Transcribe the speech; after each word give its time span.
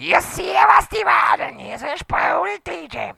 Ja, 0.00 0.20
servus, 0.20 0.88
die 0.90 1.04
Wadeln. 1.04 1.58
Hier 1.58 1.74
ist 1.74 1.82
ein 1.82 1.98
Sprudel-DJ. 1.98 3.14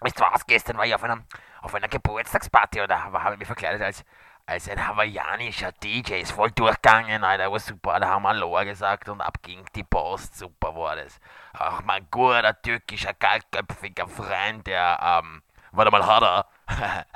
Wisst 0.00 0.20
ihr 0.20 0.30
was? 0.32 0.46
Gestern 0.46 0.76
war 0.76 0.86
ich 0.86 0.94
auf 0.94 1.02
einer, 1.02 1.24
auf 1.60 1.74
einer 1.74 1.88
Geburtstagsparty 1.88 2.86
da 2.86 3.02
habe 3.02 3.32
ich 3.32 3.38
mich 3.40 3.48
verkleidet 3.48 3.82
als, 3.82 4.04
als 4.46 4.68
ein 4.68 4.86
hawaiianischer 4.86 5.72
DJ. 5.72 6.20
Ist 6.20 6.30
voll 6.30 6.52
durchgegangen, 6.52 7.24
Alter. 7.24 7.50
War 7.50 7.58
super. 7.58 7.98
Da 7.98 8.10
haben 8.10 8.22
wir 8.22 8.28
Aloha 8.28 8.62
gesagt 8.62 9.08
und 9.08 9.20
ab 9.22 9.42
ging 9.42 9.64
die 9.74 9.82
Post. 9.82 10.38
Super 10.38 10.76
war 10.76 10.94
das. 10.94 11.18
Auch 11.58 11.82
mein 11.82 12.06
guter 12.12 12.62
türkischer, 12.62 13.14
kaltköpfiger 13.14 14.06
Freund, 14.06 14.68
der, 14.68 14.96
ähm, 15.02 15.42
warte 15.72 15.90
mal, 15.90 16.06
hat 16.06 16.22
er, 16.22 17.06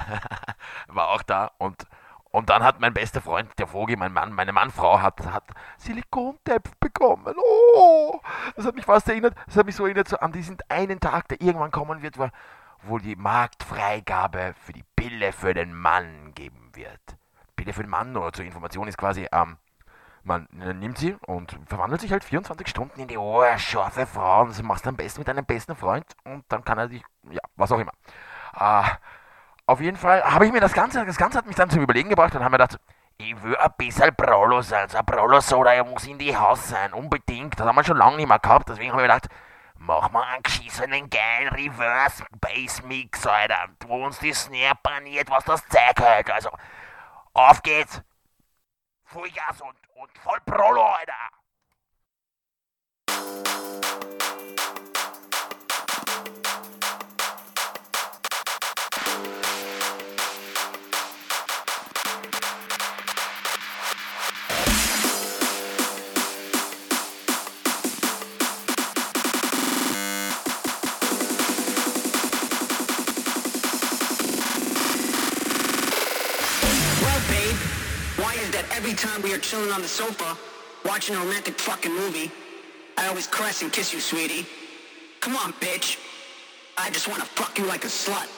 war 0.88 1.10
auch 1.10 1.22
da 1.22 1.52
und 1.58 1.86
und 2.30 2.50
dann 2.50 2.62
hat 2.62 2.80
mein 2.80 2.92
bester 2.92 3.20
Freund, 3.20 3.50
der 3.58 3.66
Vogel, 3.66 3.96
mein 3.96 4.12
Mann, 4.12 4.32
meine 4.32 4.52
Mannfrau, 4.52 5.00
hat, 5.00 5.24
hat 5.26 5.44
Silikontepf 5.78 6.74
bekommen. 6.78 7.34
Oh, 7.74 8.20
das 8.54 8.66
hat 8.66 8.74
mich 8.74 8.84
fast 8.84 9.08
erinnert, 9.08 9.34
das 9.46 9.56
hat 9.56 9.66
mich 9.66 9.76
so 9.76 9.84
erinnert 9.84 10.08
so 10.08 10.18
an 10.18 10.32
diesen 10.32 10.58
einen 10.68 11.00
Tag, 11.00 11.28
der 11.28 11.40
irgendwann 11.40 11.70
kommen 11.70 12.02
wird, 12.02 12.18
wo, 12.18 12.28
wo 12.82 12.98
die 12.98 13.16
Marktfreigabe 13.16 14.54
für 14.60 14.72
die 14.72 14.84
Pille 14.94 15.32
für 15.32 15.54
den 15.54 15.74
Mann 15.74 16.34
geben 16.34 16.70
wird. 16.74 17.00
Pille 17.56 17.72
für 17.72 17.82
den 17.82 17.90
Mann, 17.90 18.16
oder 18.16 18.32
zur 18.32 18.44
Information 18.44 18.88
ist 18.88 18.98
quasi, 18.98 19.26
ähm, 19.32 19.56
man 20.22 20.46
nimmt 20.50 20.98
sie 20.98 21.16
und 21.26 21.58
verwandelt 21.66 22.02
sich 22.02 22.12
halt 22.12 22.22
24 22.22 22.68
Stunden 22.68 23.00
in 23.00 23.08
die 23.08 23.16
ohrscharfe 23.16 24.04
Frau 24.06 24.42
und 24.42 24.50
das 24.50 24.62
machst 24.62 24.84
du 24.84 24.90
am 24.90 24.96
besten 24.96 25.20
mit 25.20 25.28
deinem 25.28 25.46
besten 25.46 25.74
Freund 25.74 26.04
und 26.24 26.44
dann 26.48 26.62
kann 26.64 26.78
er 26.78 26.88
dich, 26.88 27.02
ja, 27.30 27.40
was 27.56 27.72
auch 27.72 27.78
immer. 27.78 27.92
Äh, 28.54 28.84
auf 29.68 29.82
jeden 29.82 29.98
Fall 29.98 30.24
habe 30.24 30.46
ich 30.46 30.52
mir 30.52 30.60
das 30.60 30.72
Ganze, 30.72 31.04
das 31.04 31.18
Ganze 31.18 31.36
hat 31.36 31.46
mich 31.46 31.54
dann 31.54 31.68
zum 31.68 31.82
Überlegen 31.82 32.08
gebracht 32.08 32.34
und 32.34 32.40
habe 32.40 32.52
mir 32.52 32.56
gedacht, 32.56 32.80
ich 33.18 33.42
will 33.42 33.54
ein 33.54 33.70
bisschen 33.76 34.14
Prolo 34.16 34.62
sein. 34.62 34.88
So 34.88 34.96
ein 34.96 35.04
Prolo 35.04 35.40
Soda, 35.40 35.74
er 35.74 35.84
muss 35.84 36.06
in 36.06 36.18
die 36.18 36.34
Haus 36.34 36.70
sein, 36.70 36.94
unbedingt. 36.94 37.60
Das 37.60 37.66
haben 37.66 37.76
wir 37.76 37.84
schon 37.84 37.98
lange 37.98 38.16
nicht 38.16 38.28
mehr 38.28 38.38
gehabt, 38.38 38.70
deswegen 38.70 38.92
habe 38.92 39.02
ich 39.02 39.08
mir 39.08 39.14
gedacht, 39.14 39.28
mach 39.76 40.10
mal 40.10 40.22
einen 40.22 40.42
geschissenen 40.42 41.10
geilen 41.10 41.48
Reverse 41.48 42.24
Bass 42.40 42.82
Mix, 42.82 43.26
Alter, 43.26 43.68
wo 43.86 44.06
uns 44.06 44.18
die 44.20 44.32
Snare 44.32 44.74
paniert, 44.82 45.28
was 45.28 45.44
das 45.44 45.62
Zeug 45.68 46.00
hält. 46.00 46.30
Also, 46.30 46.48
auf 47.34 47.62
geht's. 47.62 48.00
Vollgas 49.04 49.60
und, 49.60 49.76
und 49.96 50.18
voll 50.18 50.40
Prolo, 50.46 50.82
Alter. 50.82 51.12
Every 78.78 78.94
time 78.94 79.22
we 79.22 79.34
are 79.34 79.38
chilling 79.38 79.72
on 79.72 79.82
the 79.82 79.88
sofa, 79.88 80.38
watching 80.84 81.16
a 81.16 81.18
romantic 81.18 81.58
fucking 81.58 81.92
movie, 81.92 82.30
I 82.96 83.08
always 83.08 83.26
caress 83.26 83.60
and 83.60 83.72
kiss 83.72 83.92
you, 83.92 83.98
sweetie. 83.98 84.46
Come 85.18 85.34
on, 85.34 85.52
bitch. 85.54 85.98
I 86.76 86.88
just 86.90 87.08
wanna 87.08 87.24
fuck 87.24 87.58
you 87.58 87.66
like 87.66 87.82
a 87.82 87.88
slut. 87.88 88.28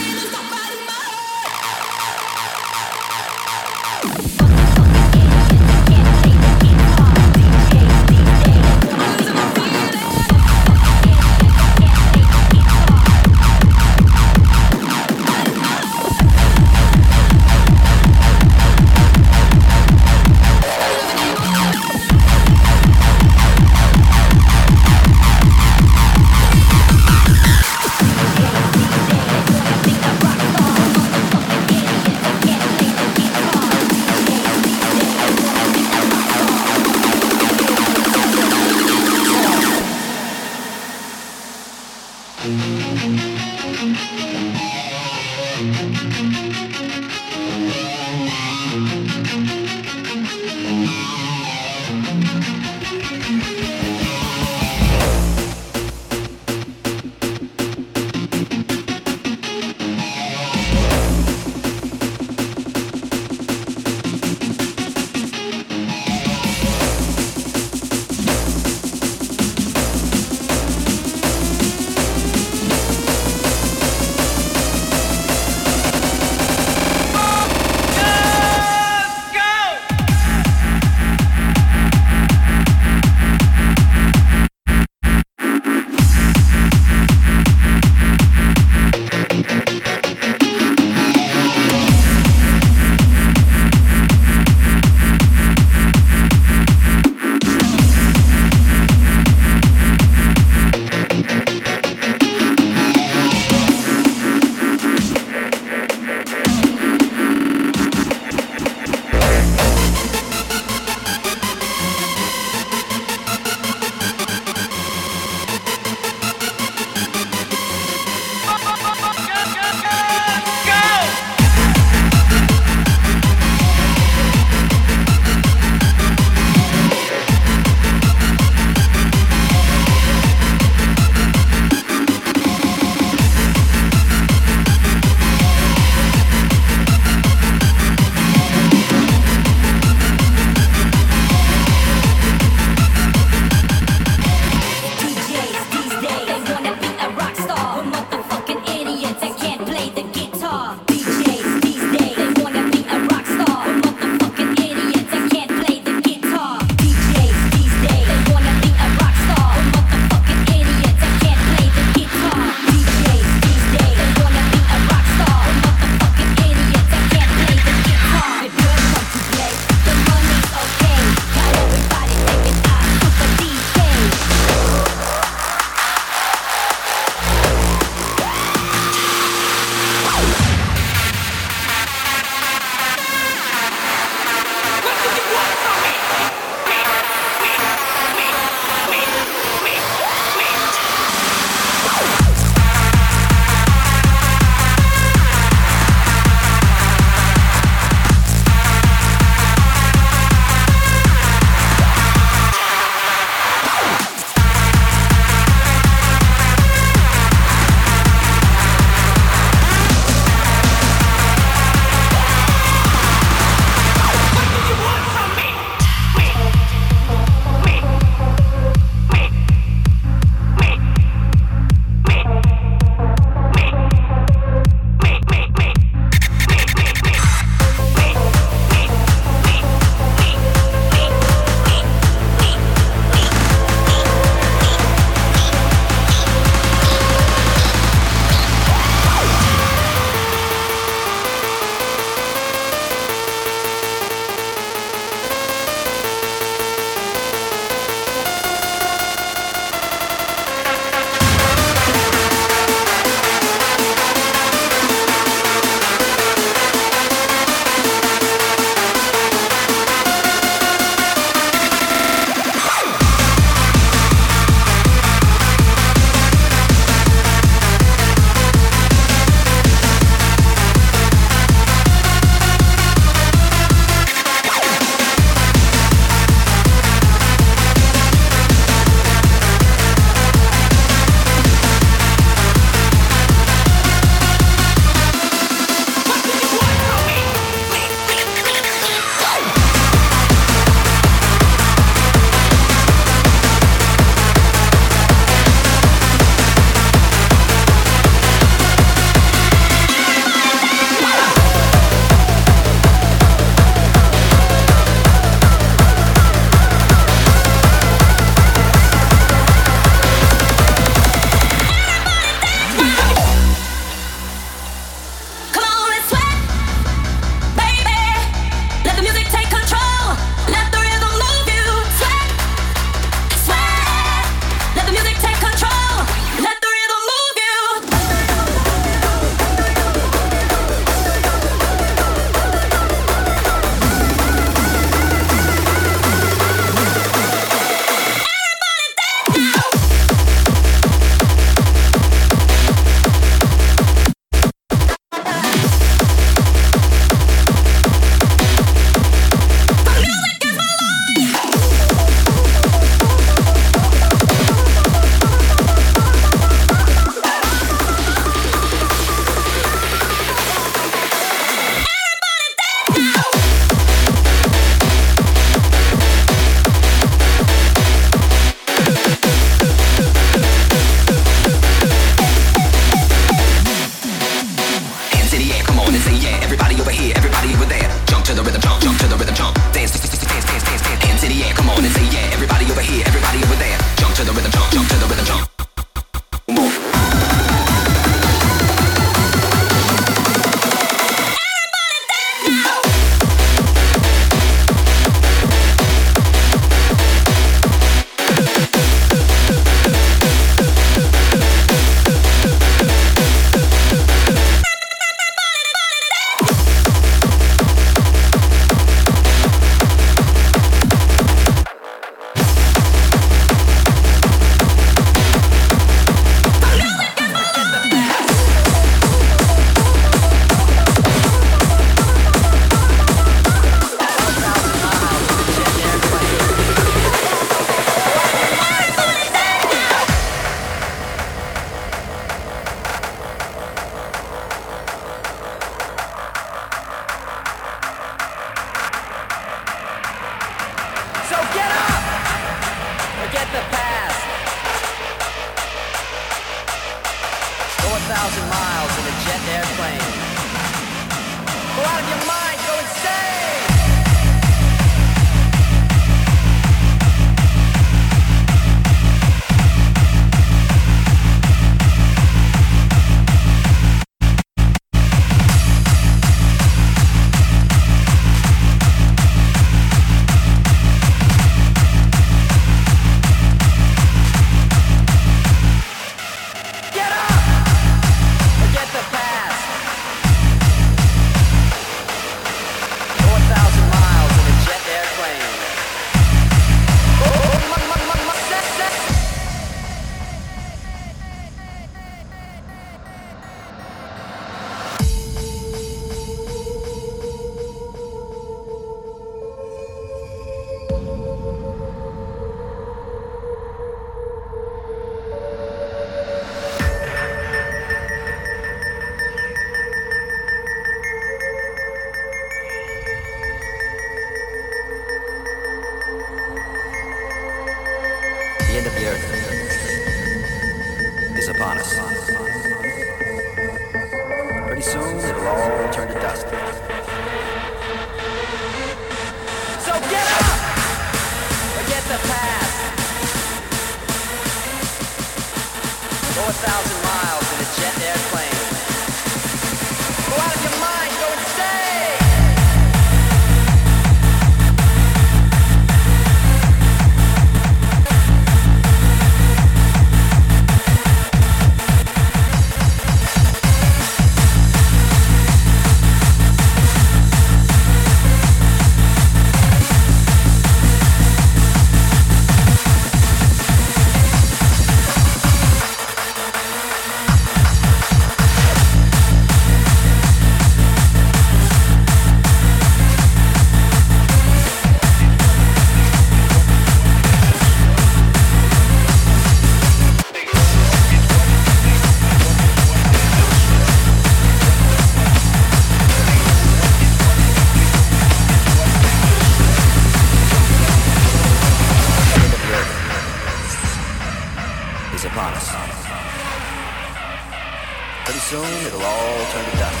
it'll 598.94 599.06
all 599.06 599.44
turn 599.50 599.64
to 599.64 599.76
dust. 599.76 600.00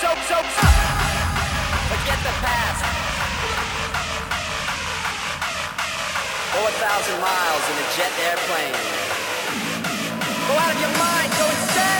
So, 0.00 0.10
so, 0.28 0.36
so. 0.36 0.68
Forget 1.90 2.18
the 2.28 2.34
past. 2.44 2.82
Four 6.52 6.70
thousand 6.82 7.18
miles 7.20 7.64
in 7.70 7.76
a 7.78 7.86
jet 7.96 8.12
airplane. 8.28 8.76
Go 10.48 10.54
out 10.58 10.74
of 10.74 10.80
your 10.80 10.94
mind, 10.98 11.30
go 11.38 11.46
insane. 11.46 11.99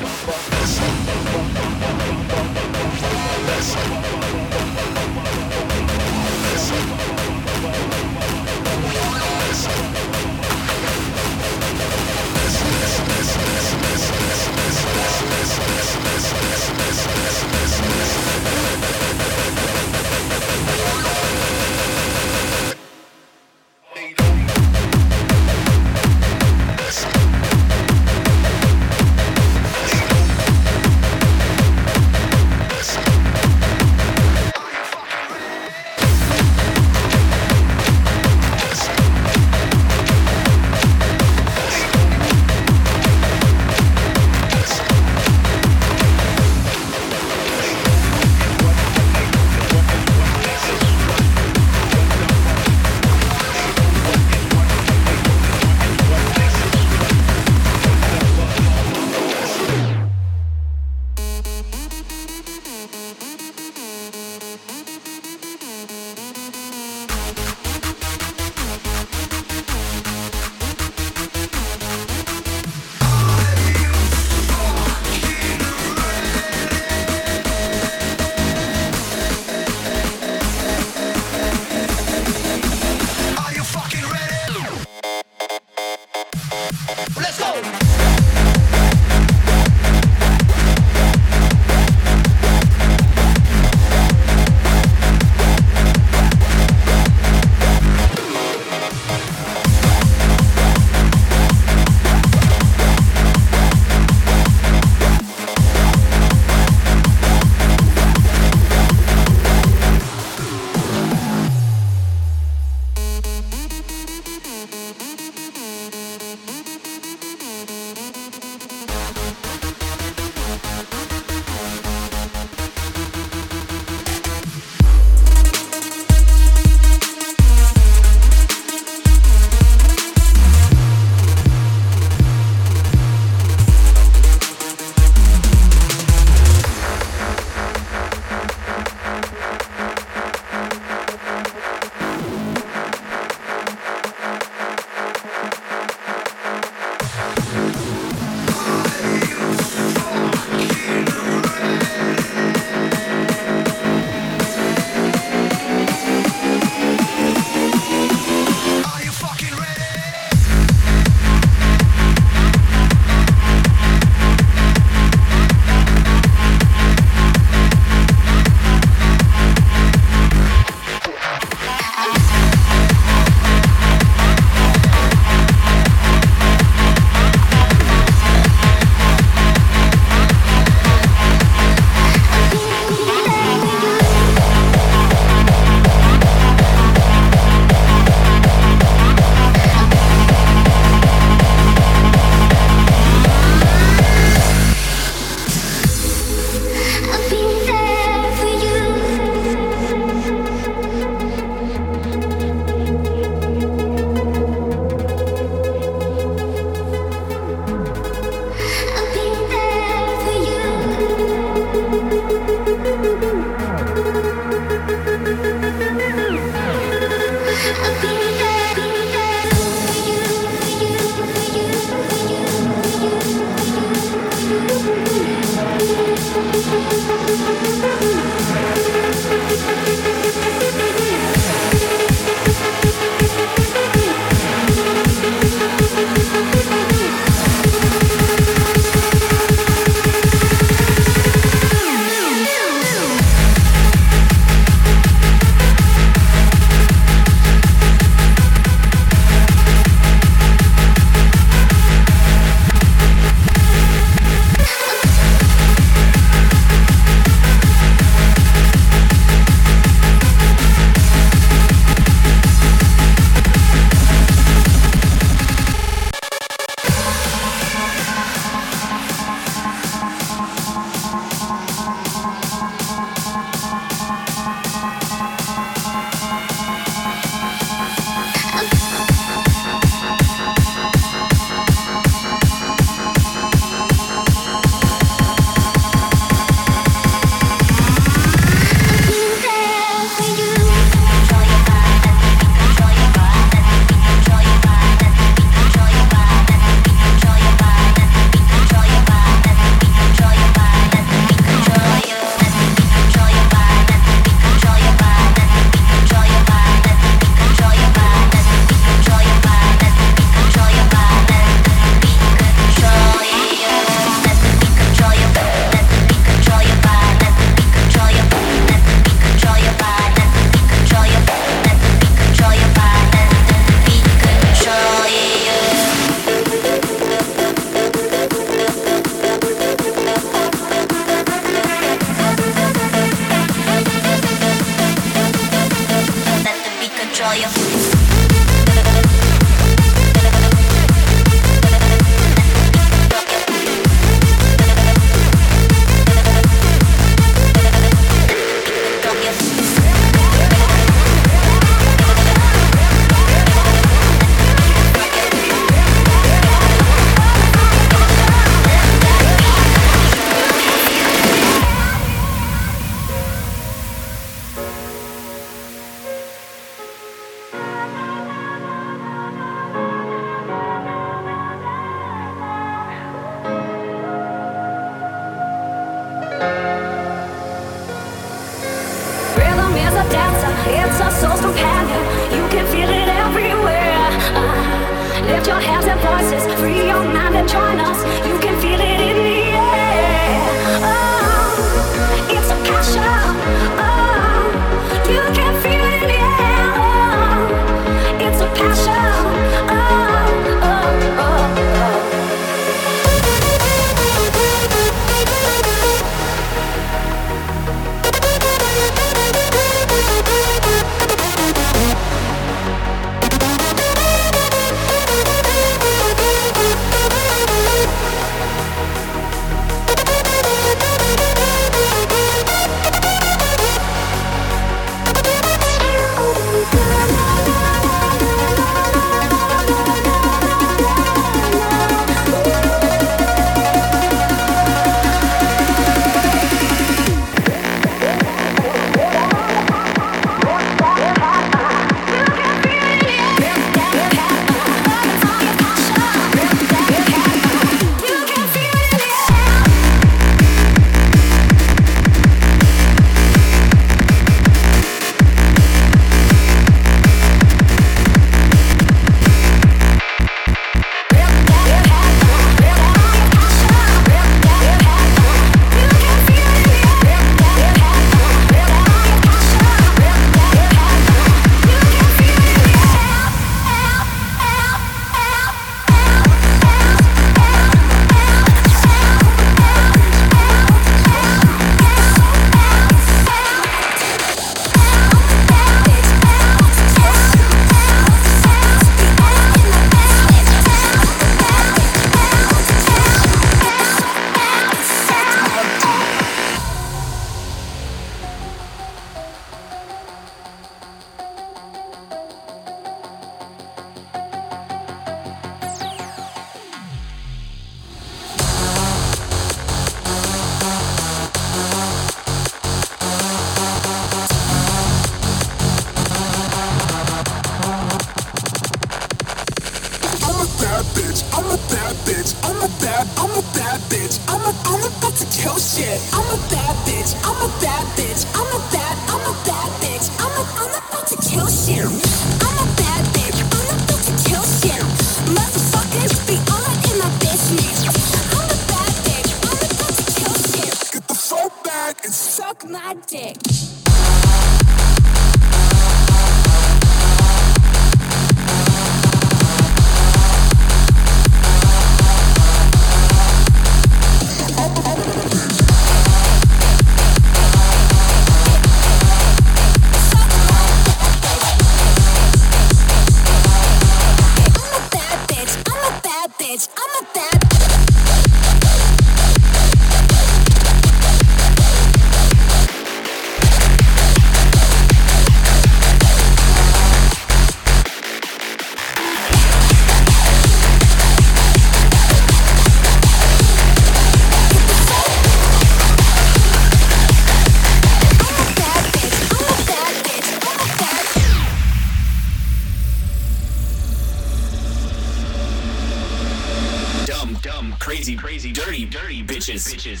them 597.70 597.78
crazy, 597.78 598.16
crazy, 598.16 598.52
dirty, 598.52 598.84
dirty 598.84 599.22
bitches. 599.22 599.66
bitches. 599.68 600.00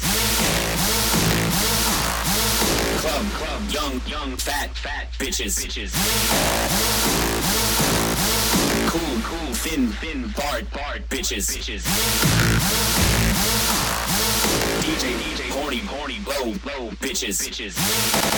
Club, 3.00 3.26
club, 3.32 3.70
young, 3.70 4.00
young, 4.06 4.36
fat, 4.36 4.74
fat 4.76 5.08
bitches. 5.18 5.58
bitches. 5.58 5.92
Cool, 8.88 9.22
cool, 9.22 9.54
thin, 9.54 9.88
thin, 9.88 10.32
barred, 10.36 10.70
barred 10.70 11.08
bitches. 11.08 11.56
bitches. 11.56 11.82
DJ, 14.82 15.12
DJ, 15.18 15.50
horny, 15.50 15.78
horny, 15.78 16.18
blow, 16.24 16.54
blow 16.62 16.90
bitches. 17.00 17.46
bitches. 17.46 18.37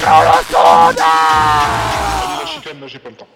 dans 0.00 0.20
le 0.20 0.44
sondage 0.50 0.98
là, 2.80 2.86
j'ai 2.86 2.98
pas 2.98 3.08
le 3.08 3.16
temps. 3.16 3.26